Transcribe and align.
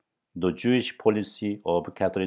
THE 0.35 0.49
JEWISH 0.49 0.97
POLICY 0.97 1.61
OF 1.63 1.93
CATHERINE 1.93 2.13
II. 2.15 2.19